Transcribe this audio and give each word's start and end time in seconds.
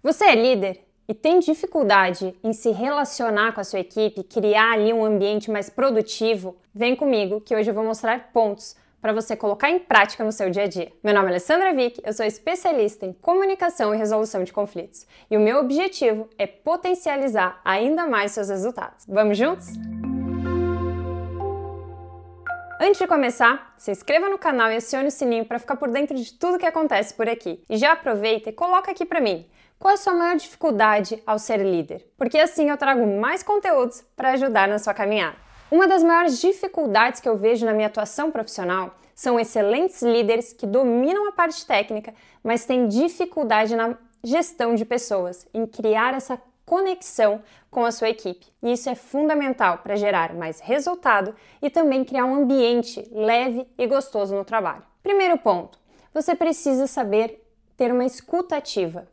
Você 0.00 0.26
é 0.26 0.34
líder 0.36 0.84
e 1.08 1.14
tem 1.14 1.40
dificuldade 1.40 2.32
em 2.44 2.52
se 2.52 2.70
relacionar 2.70 3.52
com 3.52 3.60
a 3.60 3.64
sua 3.64 3.80
equipe, 3.80 4.22
criar 4.22 4.74
ali 4.74 4.92
um 4.92 5.04
ambiente 5.04 5.50
mais 5.50 5.68
produtivo? 5.68 6.56
Vem 6.72 6.94
comigo 6.94 7.40
que 7.40 7.54
hoje 7.54 7.70
eu 7.70 7.74
vou 7.74 7.82
mostrar 7.82 8.30
pontos 8.32 8.76
para 9.00 9.12
você 9.12 9.34
colocar 9.34 9.70
em 9.70 9.80
prática 9.80 10.22
no 10.22 10.30
seu 10.30 10.50
dia 10.50 10.64
a 10.64 10.66
dia. 10.68 10.92
Meu 11.02 11.12
nome 11.12 11.26
é 11.26 11.30
Alessandra 11.30 11.74
Vick, 11.74 12.00
eu 12.04 12.12
sou 12.12 12.24
especialista 12.24 13.06
em 13.06 13.12
comunicação 13.12 13.92
e 13.92 13.98
resolução 13.98 14.44
de 14.44 14.52
conflitos, 14.52 15.04
e 15.28 15.36
o 15.36 15.40
meu 15.40 15.58
objetivo 15.58 16.28
é 16.38 16.46
potencializar 16.46 17.60
ainda 17.64 18.06
mais 18.06 18.30
seus 18.30 18.48
resultados. 18.48 19.04
Vamos 19.08 19.36
juntos? 19.36 19.66
Antes 22.80 23.00
de 23.00 23.08
começar, 23.08 23.74
se 23.76 23.90
inscreva 23.90 24.28
no 24.28 24.38
canal 24.38 24.70
e 24.70 24.76
acione 24.76 25.08
o 25.08 25.10
sininho 25.10 25.44
para 25.44 25.58
ficar 25.58 25.74
por 25.74 25.88
dentro 25.90 26.16
de 26.16 26.32
tudo 26.34 26.58
que 26.58 26.66
acontece 26.66 27.12
por 27.12 27.28
aqui. 27.28 27.60
E 27.68 27.76
já 27.76 27.90
aproveita 27.90 28.50
e 28.50 28.52
coloca 28.52 28.92
aqui 28.92 29.04
para 29.04 29.20
mim. 29.20 29.44
Qual 29.78 29.92
é 29.92 29.94
a 29.94 29.96
sua 29.96 30.12
maior 30.12 30.36
dificuldade 30.36 31.22
ao 31.24 31.38
ser 31.38 31.58
líder? 31.58 32.04
Porque 32.16 32.36
assim 32.36 32.68
eu 32.68 32.76
trago 32.76 33.06
mais 33.06 33.44
conteúdos 33.44 34.04
para 34.16 34.32
ajudar 34.32 34.66
na 34.66 34.78
sua 34.80 34.92
caminhada. 34.92 35.36
Uma 35.70 35.86
das 35.86 36.02
maiores 36.02 36.40
dificuldades 36.40 37.20
que 37.20 37.28
eu 37.28 37.36
vejo 37.36 37.64
na 37.64 37.72
minha 37.72 37.86
atuação 37.86 38.30
profissional 38.32 38.96
são 39.14 39.38
excelentes 39.38 40.02
líderes 40.02 40.52
que 40.52 40.66
dominam 40.66 41.28
a 41.28 41.32
parte 41.32 41.64
técnica, 41.64 42.12
mas 42.42 42.64
têm 42.64 42.88
dificuldade 42.88 43.76
na 43.76 43.96
gestão 44.24 44.74
de 44.74 44.84
pessoas, 44.84 45.46
em 45.54 45.64
criar 45.64 46.12
essa 46.12 46.42
conexão 46.66 47.40
com 47.70 47.84
a 47.84 47.92
sua 47.92 48.08
equipe. 48.08 48.46
E 48.60 48.72
isso 48.72 48.90
é 48.90 48.96
fundamental 48.96 49.78
para 49.78 49.94
gerar 49.94 50.34
mais 50.34 50.58
resultado 50.58 51.36
e 51.62 51.70
também 51.70 52.04
criar 52.04 52.24
um 52.24 52.34
ambiente 52.34 53.08
leve 53.12 53.64
e 53.78 53.86
gostoso 53.86 54.34
no 54.34 54.44
trabalho. 54.44 54.82
Primeiro 55.04 55.38
ponto: 55.38 55.78
você 56.12 56.34
precisa 56.34 56.88
saber 56.88 57.44
ter 57.76 57.92
uma 57.92 58.04
escuta 58.04 58.56
ativa. 58.56 59.06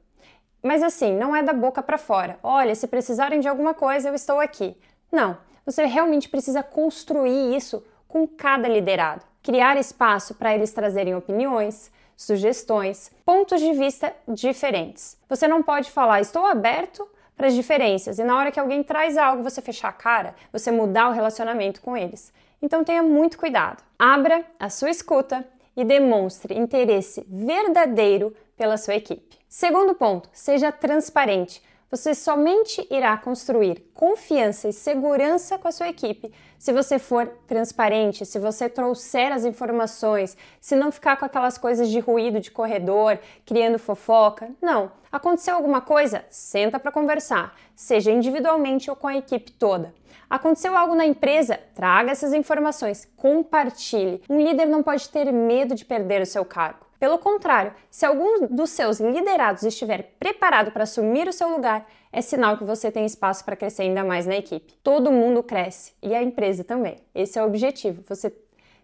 Mas 0.66 0.82
assim, 0.82 1.16
não 1.16 1.36
é 1.36 1.44
da 1.44 1.54
boca 1.54 1.84
para 1.84 1.96
fora. 1.96 2.40
Olha, 2.42 2.74
se 2.74 2.88
precisarem 2.88 3.40
de 3.40 3.48
alguma 3.48 3.76
coisa, 3.76 4.10
eu 4.10 4.16
estou 4.16 4.40
aqui. 4.40 4.76
Não, 5.12 5.38
você 5.64 5.86
realmente 5.86 6.28
precisa 6.28 6.64
construir 6.64 7.56
isso 7.56 7.86
com 8.08 8.28
cada 8.28 8.68
liderado. 8.68 9.22
Criar 9.44 9.78
espaço 9.78 10.34
para 10.34 10.56
eles 10.56 10.74
trazerem 10.74 11.14
opiniões, 11.14 11.92
sugestões, 12.18 13.12
pontos 13.24 13.62
de 13.62 13.74
vista 13.74 14.12
diferentes. 14.28 15.20
Você 15.30 15.48
não 15.48 15.62
pode 15.62 15.92
falar, 15.92 16.20
estou 16.20 16.48
aberto 16.48 17.08
para 17.38 17.46
as 17.46 17.54
diferenças. 17.54 18.18
E 18.18 18.24
na 18.24 18.36
hora 18.36 18.52
que 18.52 18.60
alguém 18.60 18.82
traz 18.82 19.18
algo, 19.18 19.44
você 19.44 19.62
fechar 19.62 19.90
a 19.90 19.94
cara, 19.94 20.34
você 20.52 20.72
mudar 20.72 21.10
o 21.10 21.14
relacionamento 21.14 21.80
com 21.80 21.96
eles. 21.96 22.34
Então 22.60 22.84
tenha 22.84 23.04
muito 23.04 23.38
cuidado. 23.38 23.84
Abra 24.00 24.44
a 24.60 24.72
sua 24.72 24.90
escuta 24.90 25.46
e 25.76 25.84
demonstre 25.84 26.58
interesse 26.58 27.26
verdadeiro 27.28 28.34
pela 28.56 28.78
sua 28.78 28.96
equipe. 28.96 29.38
Segundo 29.48 29.96
ponto, 29.96 30.30
seja 30.32 30.72
transparente. 30.72 31.62
Você 31.92 32.16
somente 32.16 32.86
irá 32.90 33.16
construir 33.16 33.92
confiança 33.94 34.68
e 34.68 34.74
segurança 34.74 35.58
com 35.58 35.68
a 35.68 35.72
sua 35.72 35.88
equipe 35.88 36.34
se 36.58 36.74
você 36.74 36.98
for 36.98 37.28
transparente, 37.46 38.26
se 38.26 38.40
você 38.40 38.68
trouxer 38.68 39.32
as 39.32 39.46
informações, 39.46 40.36
se 40.60 40.76
não 40.76 40.92
ficar 40.92 41.16
com 41.16 41.26
aquelas 41.26 41.60
coisas 41.60 41.90
de 41.90 42.00
ruído 42.00 42.40
de 42.40 42.50
corredor, 42.50 43.20
criando 43.46 43.78
fofoca. 43.78 44.50
Não. 44.60 44.92
Aconteceu 45.12 45.56
alguma 45.56 45.80
coisa? 45.80 46.26
Senta 46.30 46.80
para 46.80 46.92
conversar, 46.92 47.56
seja 47.76 48.12
individualmente 48.12 48.90
ou 48.90 48.96
com 48.96 49.08
a 49.08 49.16
equipe 49.16 49.52
toda. 49.52 49.94
Aconteceu 50.28 50.76
algo 50.76 50.96
na 50.96 51.06
empresa? 51.06 51.60
Traga 51.76 52.12
essas 52.12 52.34
informações, 52.34 53.08
compartilhe. 53.16 54.22
Um 54.30 54.42
líder 54.42 54.66
não 54.66 54.82
pode 54.82 55.08
ter 55.10 55.32
medo 55.32 55.76
de 55.76 55.86
perder 55.86 56.22
o 56.22 56.26
seu 56.26 56.44
cargo. 56.44 56.85
Pelo 57.06 57.20
contrário, 57.20 57.72
se 57.88 58.04
algum 58.04 58.48
dos 58.48 58.72
seus 58.72 59.00
liderados 59.00 59.62
estiver 59.62 60.16
preparado 60.18 60.72
para 60.72 60.86
assumir 60.86 61.28
o 61.28 61.32
seu 61.32 61.50
lugar, 61.50 61.88
é 62.12 62.20
sinal 62.20 62.58
que 62.58 62.64
você 62.64 62.90
tem 62.92 63.06
espaço 63.06 63.46
para 63.46 63.56
crescer 63.56 63.84
ainda 63.84 64.04
mais 64.04 64.26
na 64.26 64.36
equipe. 64.36 64.74
Todo 64.82 65.12
mundo 65.12 65.44
cresce 65.44 65.94
e 66.02 66.16
a 66.16 66.24
empresa 66.24 66.64
também. 66.64 66.98
Esse 67.14 67.38
é 67.38 67.44
o 67.44 67.46
objetivo, 67.46 68.04
você 68.08 68.34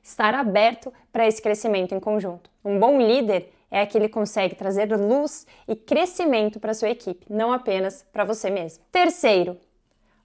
estar 0.04 0.36
aberto 0.36 0.94
para 1.12 1.28
esse 1.28 1.42
crescimento 1.42 1.96
em 1.96 2.00
conjunto. 2.00 2.48
Um 2.64 2.78
bom 2.80 3.02
líder 3.02 3.52
é 3.72 3.82
aquele 3.82 4.08
que 4.08 4.14
consegue 4.14 4.54
trazer 4.54 4.96
luz 4.96 5.48
e 5.68 5.76
crescimento 5.76 6.60
para 6.60 6.76
sua 6.76 6.92
equipe, 6.92 7.26
não 7.28 7.52
apenas 7.52 8.06
para 8.14 8.24
você 8.24 8.52
mesmo. 8.52 8.84
Terceiro, 8.92 9.58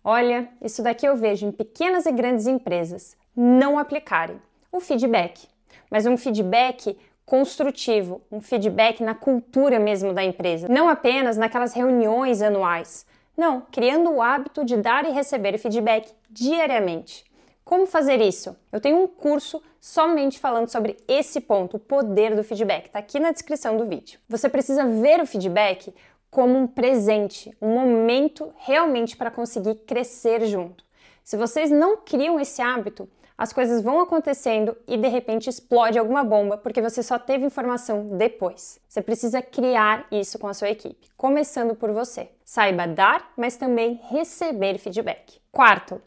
olha, 0.04 0.50
isso 0.60 0.82
daqui 0.82 1.06
eu 1.09 1.16
vejo 1.16 1.47
em 1.47 1.50
pequenas 1.50 2.04
e 2.04 2.12
grandes 2.12 2.47
empresas 2.47 3.16
não 3.34 3.78
aplicarem 3.78 4.37
o 4.71 4.81
feedback, 4.81 5.48
mas 5.91 6.04
um 6.04 6.19
feedback 6.19 6.94
construtivo, 7.26 8.22
um 8.31 8.41
feedback 8.41 9.03
na 9.03 9.14
cultura 9.14 9.81
mesmo 9.81 10.14
da 10.14 10.22
empresa, 10.22 10.69
não 10.70 10.88
apenas 10.88 11.37
naquelas 11.37 11.75
reuniões 11.75 12.41
anuais. 12.41 13.04
Não, 13.37 13.60
criando 13.70 14.10
o 14.10 14.22
hábito 14.22 14.64
de 14.64 14.76
dar 14.76 15.04
e 15.04 15.10
receber 15.10 15.59
feedback 15.59 16.10
diariamente. 16.31 17.25
Como 17.65 17.84
fazer 17.84 18.20
isso? 18.20 18.56
Eu 18.70 18.81
tenho 18.81 19.03
um 19.03 19.09
curso 19.09 19.60
somente 19.81 20.38
falando 20.38 20.69
sobre 20.69 20.97
esse 21.09 21.41
ponto, 21.41 21.76
o 21.76 21.81
poder 21.81 22.36
do 22.36 22.44
feedback. 22.44 22.86
Está 22.86 23.00
aqui 23.00 23.19
na 23.19 23.32
descrição 23.32 23.76
do 23.76 23.84
vídeo. 23.84 24.20
Você 24.28 24.48
precisa 24.48 24.86
ver 24.86 25.20
o 25.20 25.26
feedback 25.26 25.92
como 26.31 26.56
um 26.56 26.66
presente, 26.66 27.54
um 27.60 27.75
momento 27.75 28.53
realmente 28.59 29.16
para 29.16 29.32
conseguir 29.32 29.75
crescer 29.86 30.47
junto. 30.47 30.84
Se 31.25 31.36
vocês 31.36 31.70
não 31.70 31.97
criam 31.97 32.38
esse 32.38 32.62
hábito, 32.62 33.09
as 33.38 33.52
coisas 33.52 33.82
vão 33.82 34.00
acontecendo 34.00 34.76
e 34.88 34.97
de 34.97 35.08
repente 35.08 35.50
explode 35.50 35.98
alguma 35.98 36.24
bomba 36.24 36.56
porque 36.56 36.80
você 36.80 37.02
só 37.02 37.19
teve 37.19 37.44
informação 37.44 38.16
depois. 38.16 38.80
Você 38.88 39.02
precisa 39.02 39.42
criar 39.42 40.06
isso 40.10 40.38
com 40.38 40.48
a 40.48 40.54
sua 40.54 40.70
equipe, 40.70 41.08
começando 41.16 41.74
por 41.74 41.92
você. 41.92 42.30
Saiba 42.44 42.86
dar, 42.86 43.32
mas 43.36 43.56
também 43.56 44.00
receber 44.08 44.78
feedback. 44.78 45.38
Quarto, 45.52 46.00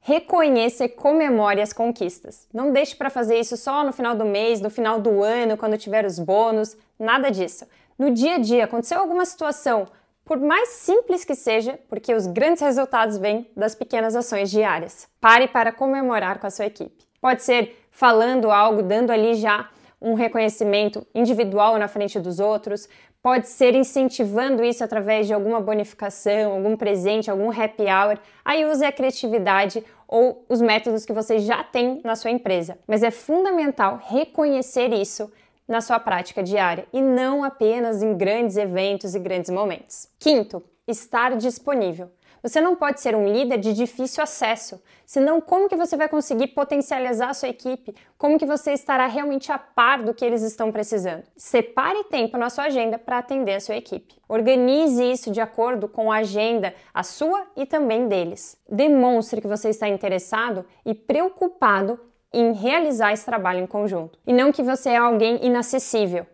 reconheça 0.00 0.84
e 0.84 0.88
comemore 0.88 1.60
as 1.60 1.72
conquistas. 1.72 2.48
Não 2.52 2.72
deixe 2.72 2.96
para 2.96 3.10
fazer 3.10 3.38
isso 3.38 3.56
só 3.56 3.84
no 3.84 3.92
final 3.92 4.14
do 4.14 4.24
mês, 4.24 4.60
no 4.60 4.70
final 4.70 5.00
do 5.00 5.22
ano, 5.22 5.58
quando 5.58 5.76
tiver 5.76 6.06
os 6.06 6.18
bônus, 6.18 6.76
nada 6.98 7.30
disso. 7.30 7.66
No 7.98 8.10
dia 8.10 8.36
a 8.36 8.38
dia, 8.38 8.64
aconteceu 8.64 8.98
alguma 8.98 9.24
situação, 9.24 9.86
por 10.24 10.38
mais 10.38 10.70
simples 10.70 11.24
que 11.24 11.34
seja, 11.34 11.78
porque 11.88 12.14
os 12.14 12.26
grandes 12.26 12.62
resultados 12.62 13.18
vêm 13.18 13.46
das 13.56 13.74
pequenas 13.74 14.16
ações 14.16 14.50
diárias. 14.50 15.06
Pare 15.20 15.48
para 15.48 15.70
comemorar 15.70 16.38
com 16.38 16.46
a 16.46 16.50
sua 16.50 16.66
equipe. 16.66 17.04
Pode 17.20 17.42
ser 17.42 17.86
falando 17.90 18.50
algo, 18.50 18.82
dando 18.82 19.10
ali 19.10 19.34
já 19.34 19.68
um 20.00 20.14
reconhecimento 20.14 21.06
individual 21.14 21.78
na 21.78 21.88
frente 21.88 22.20
dos 22.20 22.38
outros, 22.38 22.88
pode 23.22 23.48
ser 23.48 23.74
incentivando 23.74 24.62
isso 24.62 24.84
através 24.84 25.26
de 25.26 25.32
alguma 25.32 25.58
bonificação, 25.58 26.52
algum 26.52 26.76
presente, 26.76 27.30
algum 27.30 27.50
happy 27.50 27.84
hour. 27.84 28.18
Aí 28.44 28.66
use 28.66 28.84
a 28.84 28.92
criatividade 28.92 29.82
ou 30.06 30.44
os 30.46 30.60
métodos 30.60 31.06
que 31.06 31.12
você 31.12 31.38
já 31.38 31.64
tem 31.64 32.02
na 32.04 32.16
sua 32.16 32.30
empresa. 32.30 32.78
Mas 32.86 33.02
é 33.02 33.10
fundamental 33.10 33.98
reconhecer 34.04 34.92
isso 34.92 35.32
na 35.66 35.80
sua 35.80 35.98
prática 35.98 36.42
diária 36.42 36.86
e 36.92 37.00
não 37.00 37.42
apenas 37.42 38.02
em 38.02 38.16
grandes 38.16 38.56
eventos 38.56 39.14
e 39.14 39.18
grandes 39.18 39.50
momentos. 39.50 40.08
Quinto, 40.18 40.62
estar 40.86 41.36
disponível. 41.36 42.10
Você 42.44 42.60
não 42.60 42.76
pode 42.76 43.00
ser 43.00 43.16
um 43.16 43.26
líder 43.26 43.56
de 43.56 43.72
difícil 43.72 44.22
acesso, 44.22 44.78
senão 45.06 45.40
como 45.40 45.66
que 45.66 45.76
você 45.76 45.96
vai 45.96 46.10
conseguir 46.10 46.48
potencializar 46.48 47.32
sua 47.32 47.48
equipe? 47.48 47.94
Como 48.18 48.38
que 48.38 48.44
você 48.44 48.74
estará 48.74 49.06
realmente 49.06 49.50
a 49.50 49.56
par 49.56 50.02
do 50.02 50.12
que 50.12 50.22
eles 50.22 50.42
estão 50.42 50.70
precisando? 50.70 51.22
Separe 51.38 52.04
tempo 52.04 52.36
na 52.36 52.50
sua 52.50 52.64
agenda 52.64 52.98
para 52.98 53.16
atender 53.16 53.54
a 53.54 53.60
sua 53.60 53.76
equipe. 53.76 54.16
Organize 54.28 55.02
isso 55.10 55.30
de 55.30 55.40
acordo 55.40 55.88
com 55.88 56.12
a 56.12 56.16
agenda, 56.16 56.74
a 56.92 57.02
sua 57.02 57.46
e 57.56 57.64
também 57.64 58.08
deles. 58.08 58.60
Demonstre 58.68 59.40
que 59.40 59.48
você 59.48 59.70
está 59.70 59.88
interessado 59.88 60.66
e 60.84 60.92
preocupado 60.92 61.98
em 62.38 62.52
realizar 62.52 63.12
esse 63.12 63.24
trabalho 63.24 63.60
em 63.60 63.66
conjunto. 63.66 64.18
E 64.26 64.32
não 64.32 64.52
que 64.52 64.62
você 64.62 64.90
é 64.90 64.96
alguém 64.96 65.44
inacessível. 65.44 66.26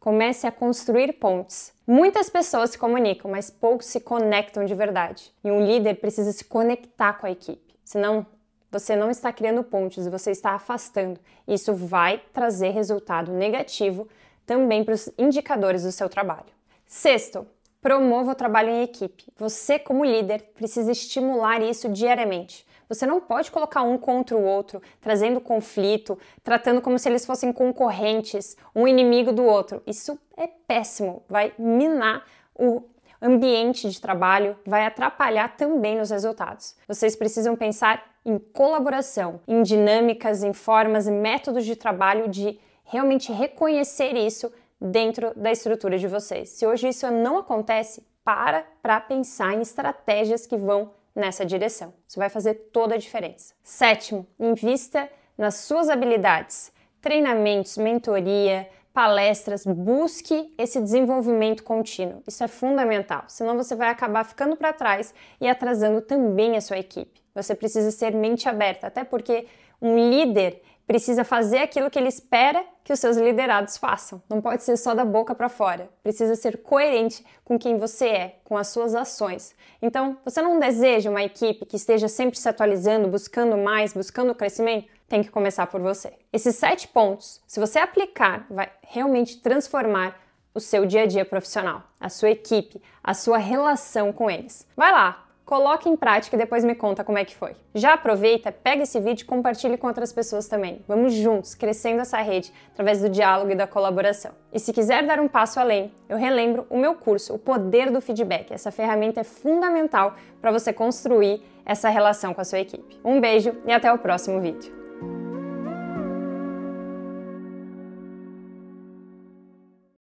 Comece 0.00 0.46
a 0.46 0.52
construir 0.52 1.14
pontes. 1.14 1.72
Muitas 1.86 2.28
pessoas 2.28 2.70
se 2.70 2.78
comunicam, 2.78 3.30
mas 3.30 3.50
poucos 3.50 3.86
se 3.86 4.00
conectam 4.00 4.64
de 4.64 4.74
verdade. 4.74 5.32
E 5.42 5.50
um 5.50 5.64
líder 5.64 5.94
precisa 5.94 6.32
se 6.32 6.44
conectar 6.44 7.14
com 7.14 7.26
a 7.26 7.30
equipe. 7.30 7.74
Senão, 7.84 8.26
você 8.70 8.96
não 8.96 9.10
está 9.10 9.32
criando 9.32 9.62
pontes, 9.62 10.06
você 10.06 10.30
está 10.30 10.50
afastando. 10.50 11.20
Isso 11.46 11.74
vai 11.74 12.20
trazer 12.32 12.70
resultado 12.70 13.32
negativo 13.32 14.08
também 14.44 14.84
para 14.84 14.94
os 14.94 15.08
indicadores 15.16 15.84
do 15.84 15.92
seu 15.92 16.08
trabalho. 16.08 16.52
Sexto, 16.86 17.46
promova 17.80 18.32
o 18.32 18.34
trabalho 18.34 18.70
em 18.70 18.82
equipe. 18.82 19.24
Você, 19.36 19.78
como 19.78 20.04
líder, 20.04 20.52
precisa 20.54 20.90
estimular 20.90 21.62
isso 21.62 21.88
diariamente. 21.88 22.66
Você 22.94 23.06
não 23.06 23.20
pode 23.20 23.50
colocar 23.50 23.82
um 23.82 23.98
contra 23.98 24.36
o 24.36 24.44
outro, 24.44 24.80
trazendo 25.00 25.40
conflito, 25.40 26.18
tratando 26.42 26.80
como 26.80 26.98
se 26.98 27.08
eles 27.08 27.26
fossem 27.26 27.52
concorrentes, 27.52 28.56
um 28.74 28.86
inimigo 28.86 29.32
do 29.32 29.44
outro. 29.44 29.82
Isso 29.86 30.18
é 30.36 30.46
péssimo, 30.46 31.22
vai 31.28 31.52
minar 31.58 32.24
o 32.54 32.82
ambiente 33.20 33.90
de 33.90 34.00
trabalho, 34.00 34.56
vai 34.64 34.86
atrapalhar 34.86 35.56
também 35.56 35.96
nos 35.96 36.10
resultados. 36.10 36.76
Vocês 36.86 37.16
precisam 37.16 37.56
pensar 37.56 38.04
em 38.24 38.38
colaboração, 38.38 39.40
em 39.48 39.62
dinâmicas, 39.62 40.42
em 40.42 40.52
formas 40.52 41.06
e 41.06 41.10
métodos 41.10 41.64
de 41.64 41.74
trabalho 41.74 42.28
de 42.28 42.58
realmente 42.84 43.32
reconhecer 43.32 44.14
isso 44.14 44.52
dentro 44.80 45.32
da 45.34 45.50
estrutura 45.50 45.98
de 45.98 46.06
vocês. 46.06 46.50
Se 46.50 46.66
hoje 46.66 46.88
isso 46.88 47.10
não 47.10 47.38
acontece, 47.38 48.06
para 48.24 48.64
para 48.82 49.00
pensar 49.00 49.52
em 49.54 49.60
estratégias 49.60 50.46
que 50.46 50.56
vão 50.56 50.90
nessa 51.14 51.44
direção. 51.44 51.94
Isso 52.08 52.18
vai 52.18 52.28
fazer 52.28 52.54
toda 52.72 52.94
a 52.94 52.98
diferença. 52.98 53.54
Sétimo, 53.62 54.26
invista 54.38 55.08
nas 55.36 55.56
suas 55.56 55.88
habilidades, 55.88 56.72
treinamentos, 57.00 57.76
mentoria, 57.76 58.68
palestras, 58.92 59.66
busque 59.66 60.54
esse 60.56 60.80
desenvolvimento 60.80 61.64
contínuo. 61.64 62.22
Isso 62.26 62.44
é 62.44 62.48
fundamental, 62.48 63.24
senão 63.26 63.56
você 63.56 63.74
vai 63.74 63.88
acabar 63.88 64.24
ficando 64.24 64.56
para 64.56 64.72
trás 64.72 65.12
e 65.40 65.48
atrasando 65.48 66.00
também 66.00 66.56
a 66.56 66.60
sua 66.60 66.78
equipe. 66.78 67.20
Você 67.34 67.54
precisa 67.54 67.90
ser 67.90 68.14
mente 68.14 68.48
aberta, 68.48 68.86
até 68.86 69.02
porque 69.02 69.48
um 69.82 69.96
líder 70.08 70.62
precisa 70.86 71.24
fazer 71.24 71.58
aquilo 71.58 71.90
que 71.90 71.98
ele 71.98 72.08
espera 72.08 72.64
que 72.82 72.92
os 72.92 73.00
seus 73.00 73.16
liderados 73.16 73.76
façam. 73.76 74.22
Não 74.28 74.40
pode 74.40 74.62
ser 74.62 74.76
só 74.76 74.94
da 74.94 75.04
boca 75.04 75.34
para 75.34 75.48
fora. 75.48 75.88
Precisa 76.02 76.36
ser 76.36 76.58
coerente 76.58 77.24
com 77.44 77.58
quem 77.58 77.78
você 77.78 78.06
é, 78.08 78.36
com 78.44 78.56
as 78.56 78.68
suas 78.68 78.94
ações. 78.94 79.54
Então, 79.80 80.18
você 80.24 80.42
não 80.42 80.58
deseja 80.58 81.10
uma 81.10 81.22
equipe 81.22 81.64
que 81.64 81.76
esteja 81.76 82.08
sempre 82.08 82.38
se 82.38 82.48
atualizando, 82.48 83.08
buscando 83.08 83.56
mais, 83.56 83.92
buscando 83.92 84.34
crescimento? 84.34 84.88
Tem 85.08 85.22
que 85.22 85.30
começar 85.30 85.66
por 85.66 85.80
você. 85.80 86.12
Esses 86.32 86.56
sete 86.56 86.88
pontos, 86.88 87.40
se 87.46 87.60
você 87.60 87.78
aplicar, 87.78 88.46
vai 88.50 88.70
realmente 88.82 89.40
transformar 89.40 90.20
o 90.54 90.60
seu 90.60 90.86
dia 90.86 91.02
a 91.02 91.06
dia 91.06 91.24
profissional, 91.24 91.82
a 91.98 92.08
sua 92.08 92.30
equipe, 92.30 92.80
a 93.02 93.12
sua 93.12 93.38
relação 93.38 94.12
com 94.12 94.30
eles. 94.30 94.66
Vai 94.76 94.92
lá, 94.92 95.23
Coloque 95.44 95.90
em 95.90 95.96
prática 95.96 96.36
e 96.36 96.38
depois 96.38 96.64
me 96.64 96.74
conta 96.74 97.04
como 97.04 97.18
é 97.18 97.24
que 97.24 97.36
foi. 97.36 97.54
Já 97.74 97.92
aproveita, 97.92 98.50
pega 98.50 98.84
esse 98.84 98.98
vídeo 98.98 99.24
e 99.24 99.26
compartilhe 99.26 99.76
com 99.76 99.86
outras 99.86 100.10
pessoas 100.10 100.48
também. 100.48 100.82
Vamos 100.88 101.12
juntos, 101.12 101.54
crescendo 101.54 102.00
essa 102.00 102.18
rede 102.18 102.50
através 102.72 103.02
do 103.02 103.10
diálogo 103.10 103.50
e 103.50 103.54
da 103.54 103.66
colaboração. 103.66 104.32
E 104.50 104.58
se 104.58 104.72
quiser 104.72 105.06
dar 105.06 105.20
um 105.20 105.28
passo 105.28 105.60
além, 105.60 105.92
eu 106.08 106.16
relembro 106.16 106.66
o 106.70 106.78
meu 106.78 106.94
curso, 106.94 107.34
O 107.34 107.38
Poder 107.38 107.90
do 107.90 108.00
Feedback. 108.00 108.52
Essa 108.52 108.70
ferramenta 108.70 109.20
é 109.20 109.24
fundamental 109.24 110.14
para 110.40 110.50
você 110.50 110.72
construir 110.72 111.42
essa 111.66 111.90
relação 111.90 112.32
com 112.32 112.40
a 112.40 112.44
sua 112.44 112.60
equipe. 112.60 112.98
Um 113.04 113.20
beijo 113.20 113.54
e 113.66 113.72
até 113.72 113.92
o 113.92 113.98
próximo 113.98 114.40
vídeo. 114.40 114.83